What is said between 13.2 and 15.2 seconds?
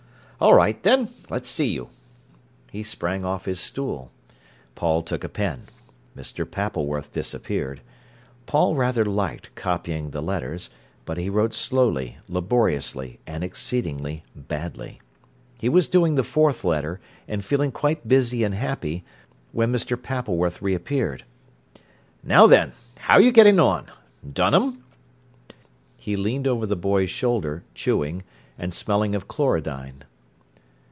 and exceedingly badly.